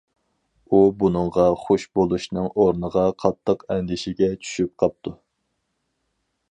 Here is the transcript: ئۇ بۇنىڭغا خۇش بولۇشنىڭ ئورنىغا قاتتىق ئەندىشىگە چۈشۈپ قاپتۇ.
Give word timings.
ئۇ 0.69 0.77
بۇنىڭغا 1.01 1.43
خۇش 1.65 1.85
بولۇشنىڭ 1.99 2.49
ئورنىغا 2.63 3.05
قاتتىق 3.25 3.65
ئەندىشىگە 3.75 4.31
چۈشۈپ 4.47 4.75
قاپتۇ. 4.85 5.15